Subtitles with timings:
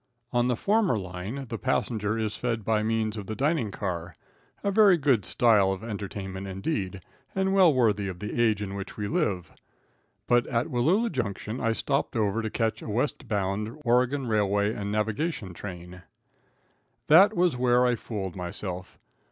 [0.33, 4.15] On the former line the passenger is fed by means of the dining car,
[4.63, 7.01] a very good style of entertainment, indeed,
[7.35, 9.51] and well worthy of the age in which we live;
[10.25, 14.91] but at Wallula Junction I stopped over to catch a west bound Oregon Railway and
[14.91, 16.01] Navigation train.
[17.05, 18.97] That was where I fooled myself.